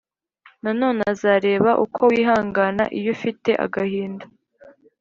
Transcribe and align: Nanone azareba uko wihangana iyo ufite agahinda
Nanone 0.63 1.01
azareba 1.13 1.71
uko 1.85 2.01
wihangana 2.13 2.83
iyo 2.97 3.09
ufite 3.15 3.51
agahinda 3.65 4.25